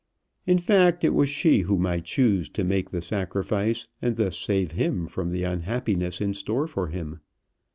In 0.47 0.57
fact 0.57 1.03
it 1.03 1.13
was 1.13 1.29
she 1.29 1.59
who 1.59 1.77
might 1.77 2.05
choose 2.05 2.49
to 2.49 2.63
make 2.63 2.89
the 2.89 3.03
sacrifice, 3.03 3.87
and 4.01 4.15
thus 4.17 4.35
save 4.35 4.71
him 4.71 5.05
from 5.05 5.29
the 5.29 5.43
unhappiness 5.43 6.19
in 6.19 6.33
store 6.33 6.65
for 6.65 6.87
him. 6.87 7.19